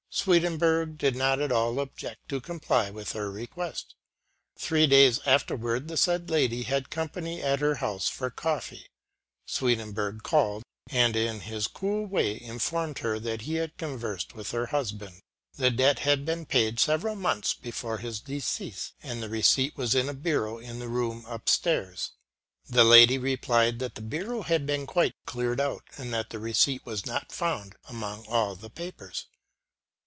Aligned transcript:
Swedenborg 0.13 0.97
did 0.97 1.15
not 1.15 1.39
at 1.39 1.53
all 1.53 1.79
object 1.79 2.27
to 2.27 2.41
comply 2.41 2.89
with 2.89 3.13
her 3.13 3.31
request. 3.31 3.95
Three 4.57 4.85
days 4.85 5.21
afterward 5.25 5.87
the 5.87 5.95
said 5.95 6.29
lady 6.29 6.63
had 6.63 6.89
company 6.89 7.41
at 7.41 7.61
her 7.61 7.75
house 7.75 8.09
for 8.09 8.29
coffee. 8.29 8.87
Swedenborg 9.45 10.21
called 10.21 10.63
and 10.89 11.15
in 11.15 11.39
his 11.39 11.65
cool 11.67 12.05
way 12.05 12.39
informed 12.41 12.99
her 12.99 13.19
that 13.19 13.43
he 13.43 13.53
had 13.53 13.77
conversed 13.77 14.35
with 14.35 14.51
her 14.51 14.65
husband. 14.65 15.21
The 15.53 15.69
debt 15.71 15.99
I 16.01 16.03
5 16.03 16.03
8 16.03 16.03
APPENDIX 16.03 16.03
II. 16.03 16.09
had 16.11 16.25
been 16.25 16.45
paid 16.45 16.79
several 16.81 17.15
months 17.15 17.53
before 17.53 17.99
his 17.99 18.19
decease, 18.19 18.91
and 19.01 19.23
the 19.23 19.29
receipt 19.29 19.77
was 19.77 19.95
in 19.95 20.09
a 20.09 20.13
bureau 20.13 20.57
in 20.57 20.79
the 20.79 20.89
room 20.89 21.23
upstairs. 21.29 22.11
The 22.67 22.83
lady 22.83 23.17
replied 23.17 23.79
that 23.79 23.95
the 23.95 24.01
bureau 24.01 24.41
had 24.41 24.65
been 24.67 24.85
quite 24.85 25.15
cleared 25.25 25.61
out, 25.61 25.85
and 25.97 26.13
that 26.13 26.31
the 26.31 26.39
receipt 26.39 26.85
was 26.85 27.05
not 27.05 27.31
found 27.31 27.77
among 27.87 28.25
all 28.27 28.55
the 28.57 28.69
papers. 28.69 29.27